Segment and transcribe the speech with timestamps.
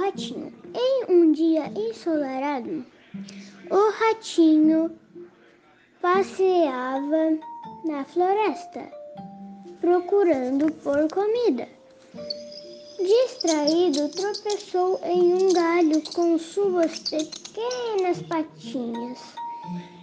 [0.00, 0.52] ratinho.
[0.74, 2.84] Em um dia ensolarado,
[3.70, 4.90] o ratinho
[6.00, 7.38] passeava
[7.84, 9.00] na floresta
[9.80, 11.66] procurando por comida.
[12.98, 19.18] Distraído, tropeçou em um galho com suas pequenas patinhas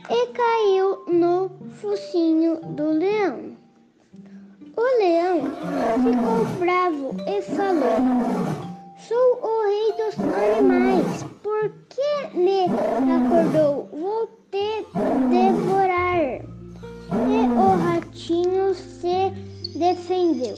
[0.10, 3.56] e caiu no focinho do leão.
[4.76, 5.42] O leão
[6.04, 8.67] ficou bravo e falou:
[9.08, 11.24] Sou o rei dos animais.
[11.42, 13.88] Por que me acordou?
[13.94, 14.86] Vou te
[15.30, 16.42] devorar.
[17.14, 19.32] E o ratinho se
[19.80, 20.58] defendeu.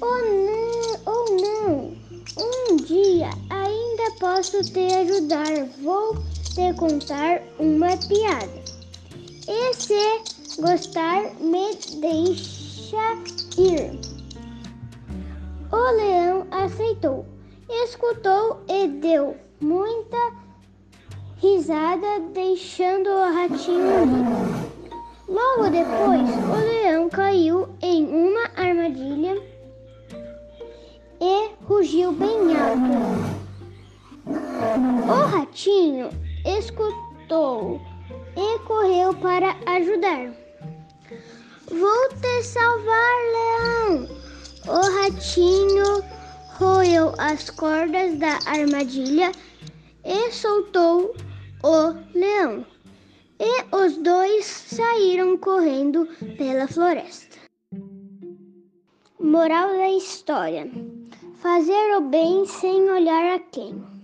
[0.00, 1.96] Oh não, oh não.
[2.44, 5.64] Um dia ainda posso te ajudar.
[5.84, 6.16] Vou
[6.54, 8.64] te contar uma piada.
[9.46, 13.14] E se gostar, me deixa
[13.58, 14.05] ir.
[16.76, 17.24] Aceitou,
[17.70, 20.18] escutou e deu muita
[21.38, 24.26] risada, deixando o ratinho ir.
[25.26, 29.42] Logo depois, o leão caiu em uma armadilha
[31.18, 32.92] e rugiu bem alto.
[35.08, 36.10] O ratinho
[36.44, 37.80] escutou
[38.36, 40.30] e correu para ajudar.
[41.70, 44.26] Vou te salvar, leão!
[44.68, 45.85] O ratinho
[46.58, 49.30] roeu as cordas da armadilha
[50.04, 51.14] e soltou
[51.62, 52.64] o leão.
[53.38, 57.36] E os dois saíram correndo pela floresta.
[59.20, 60.70] Moral da história:
[61.36, 63.95] Fazer o bem sem olhar a quem.